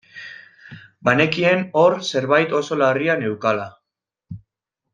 [1.09, 3.69] Banekien hor zerbait oso larria neukala.